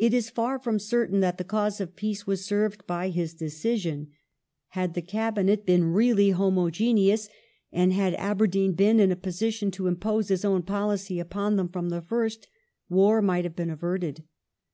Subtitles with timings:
[0.00, 3.34] Lord It is far from certain that the cause of peace was served by his
[3.34, 4.10] Aberdeen decision.
[4.68, 7.28] Had the Cabinet been really homogeneous,
[7.70, 11.90] and had Aberdeen been in a position to impose his own policy upon them from
[11.90, 12.46] the fii*st,
[12.88, 14.24] war might have been averted.